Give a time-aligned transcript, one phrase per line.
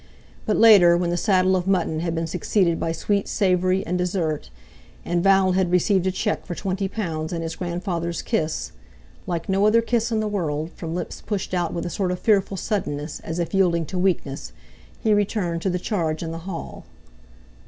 [0.47, 4.49] But later, when the saddle of mutton had been succeeded by sweet, savoury, and dessert,
[5.05, 9.83] and Val had received a cheque for twenty pounds and his grandfather's kiss—like no other
[9.83, 13.37] kiss in the world, from lips pushed out with a sort of fearful suddenness, as
[13.37, 16.83] if yielding to weakness—he returned to the charge in the hall.